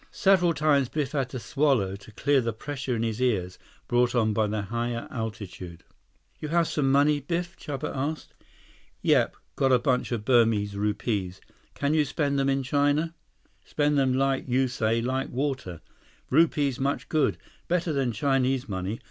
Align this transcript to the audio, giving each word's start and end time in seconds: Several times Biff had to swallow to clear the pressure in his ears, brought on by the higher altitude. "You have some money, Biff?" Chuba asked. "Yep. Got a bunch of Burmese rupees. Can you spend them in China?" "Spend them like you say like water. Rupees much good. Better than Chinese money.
Several 0.09 0.55
times 0.55 0.89
Biff 0.89 1.11
had 1.11 1.29
to 1.29 1.37
swallow 1.37 1.95
to 1.95 2.11
clear 2.13 2.41
the 2.41 2.53
pressure 2.53 2.95
in 2.95 3.03
his 3.03 3.21
ears, 3.21 3.59
brought 3.87 4.15
on 4.15 4.33
by 4.33 4.47
the 4.47 4.63
higher 4.63 5.07
altitude. 5.11 5.83
"You 6.39 6.47
have 6.47 6.67
some 6.67 6.91
money, 6.91 7.19
Biff?" 7.19 7.55
Chuba 7.55 7.95
asked. 7.95 8.33
"Yep. 9.03 9.37
Got 9.55 9.71
a 9.71 9.77
bunch 9.77 10.11
of 10.11 10.25
Burmese 10.25 10.75
rupees. 10.75 11.39
Can 11.75 11.93
you 11.93 12.03
spend 12.03 12.39
them 12.39 12.49
in 12.49 12.63
China?" 12.63 13.13
"Spend 13.63 13.95
them 13.95 14.15
like 14.15 14.45
you 14.49 14.67
say 14.67 15.01
like 15.03 15.29
water. 15.29 15.81
Rupees 16.31 16.79
much 16.79 17.07
good. 17.07 17.37
Better 17.67 17.93
than 17.93 18.11
Chinese 18.11 18.67
money. 18.67 18.99